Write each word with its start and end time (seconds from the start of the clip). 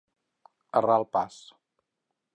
Errar 0.81 0.97
el 1.03 1.07
pas. 1.19 1.39